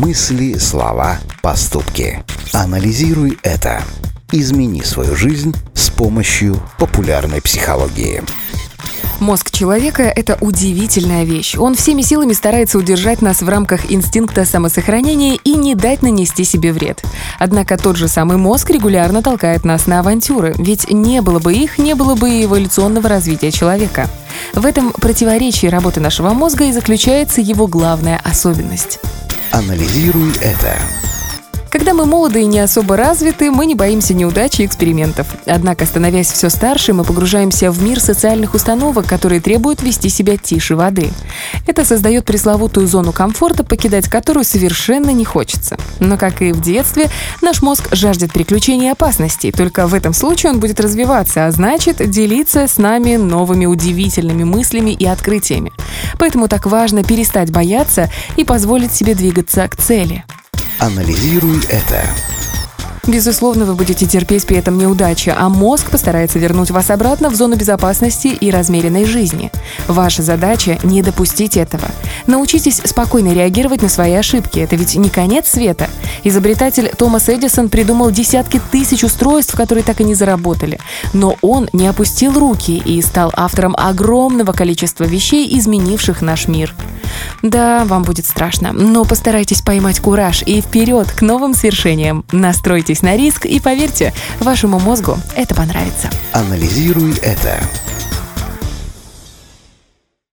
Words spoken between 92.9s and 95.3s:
Настройтесь на риск и поверьте, вашему мозгу